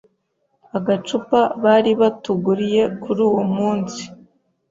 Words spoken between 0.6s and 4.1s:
agacupa bari batuguriye kuri uwo munsi